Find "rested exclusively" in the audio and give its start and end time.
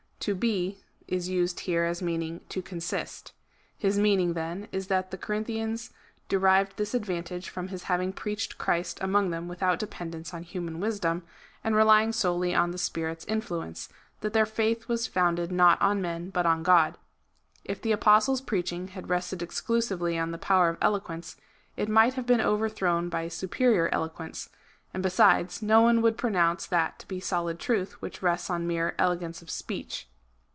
19.09-20.19